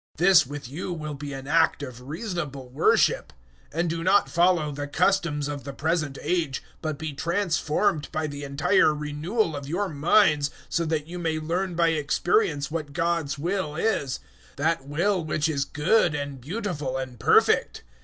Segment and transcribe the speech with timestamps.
[0.17, 3.31] This with you will be an act of reasonable worship.
[3.71, 8.25] 012:002 And do not follow the customs of the present age, but be transformed by
[8.25, 13.37] the entire renewal of your minds, so that you may learn by experience what God's
[13.37, 14.19] will is
[14.55, 17.83] that will which is good and beautiful and perfect.